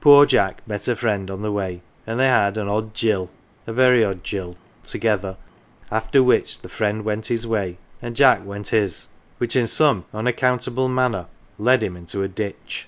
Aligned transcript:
Poor 0.00 0.24
Jack 0.26 0.62
met 0.68 0.86
a 0.86 0.94
friend 0.94 1.28
on 1.28 1.42
the 1.42 1.50
way, 1.50 1.82
and 2.06 2.20
they 2.20 2.28
had" 2.28 2.56
an 2.56 2.68
odd 2.68 2.94
gill" 2.94 3.28
(a 3.66 3.72
very 3.72 4.04
odd 4.04 4.22
gill) 4.22 4.54
together, 4.84 5.36
after 5.90 6.22
which 6.22 6.60
the 6.60 6.68
friend 6.68 7.04
went 7.04 7.26
his 7.26 7.48
way 7.48 7.76
and 8.00 8.14
Jack 8.14 8.46
went 8.46 8.68
his 8.68 9.08
which 9.38 9.56
in 9.56 9.66
some 9.66 10.04
unaccountable 10.14 10.86
manner 10.88 11.26
led 11.58 11.82
him 11.82 11.96
into 11.96 12.22
a 12.22 12.28
ditch. 12.28 12.86